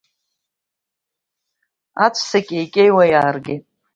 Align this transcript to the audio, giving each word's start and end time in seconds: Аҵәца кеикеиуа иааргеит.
Аҵәца 2.05 2.39
кеикеиуа 2.47 3.05
иааргеит. 3.11 3.63